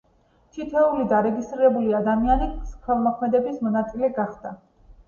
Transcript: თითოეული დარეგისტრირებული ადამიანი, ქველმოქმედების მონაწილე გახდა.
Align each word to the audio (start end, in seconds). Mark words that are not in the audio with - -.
თითოეული 0.55 1.05
დარეგისტრირებული 1.11 1.93
ადამიანი, 2.01 2.49
ქველმოქმედების 2.89 3.65
მონაწილე 3.69 4.13
გახდა. 4.21 4.61